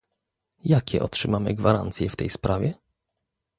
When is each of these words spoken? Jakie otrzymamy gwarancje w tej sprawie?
Jakie 0.63 1.01
otrzymamy 1.03 1.53
gwarancje 1.53 2.09
w 2.09 2.15
tej 2.15 2.29
sprawie? 2.29 2.73